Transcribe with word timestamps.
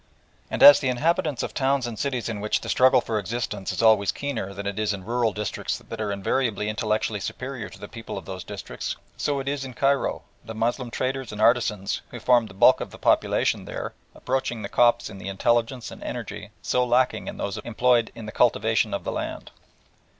And 0.49 0.63
as 0.63 0.79
the 0.79 0.87
inhabitants 0.89 1.43
of 1.43 1.53
towns 1.53 1.85
and 1.85 1.99
cities 1.99 2.27
in 2.27 2.39
which 2.41 2.61
the 2.61 2.69
struggle 2.69 3.01
for 3.01 3.19
existence 3.19 3.71
is 3.71 3.83
always 3.83 4.11
keener 4.11 4.51
than 4.51 4.65
it 4.65 4.79
is 4.79 4.93
in 4.95 5.03
rural 5.05 5.31
districts 5.31 5.79
are 5.91 6.11
invariably 6.11 6.69
intellectually 6.69 7.19
superior 7.19 7.69
to 7.69 7.77
the 7.77 7.87
people 7.87 8.17
of 8.17 8.25
those 8.25 8.43
districts, 8.43 8.95
so 9.15 9.39
it 9.39 9.47
was 9.47 9.63
in 9.63 9.75
Cairo, 9.75 10.23
the 10.43 10.55
Moslem 10.55 10.89
traders 10.89 11.31
and 11.31 11.39
artisans, 11.39 12.01
who 12.09 12.19
formed 12.19 12.49
the 12.49 12.55
bulk 12.55 12.81
of 12.81 12.89
the 12.89 12.97
population 12.97 13.65
there, 13.65 13.93
approaching 14.15 14.63
the 14.63 14.69
Copts 14.69 15.07
in 15.07 15.19
the 15.19 15.27
intelligence 15.27 15.91
and 15.91 16.01
energy 16.03 16.49
so 16.63 16.83
lacking 16.83 17.27
in 17.27 17.37
those 17.37 17.59
employed 17.59 18.11
in 18.15 18.25
the 18.25 18.31
cultivation 18.31 18.95
of 18.95 19.03
the 19.03 19.11
land. 19.11 19.51